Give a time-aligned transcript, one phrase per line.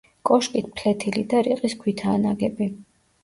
[0.27, 2.71] კოშკი ფლეთილი და რიყის ქვითაა ნაგები.